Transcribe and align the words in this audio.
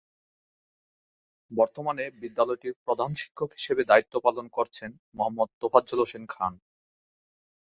বর্তমানে 1.51 2.03
বিদ্যালয়টির 2.21 2.75
প্রধান 2.85 3.11
শিক্ষক 3.15 3.49
হিসেবে 3.57 3.81
দায়িত্ব 3.83 4.13
পালন 4.19 4.45
করছেন 4.57 4.89
মোহাম্মদ 5.15 5.49
তোফাজ্জল 5.61 5.99
হোসেন 5.99 6.23
খান। 6.29 6.53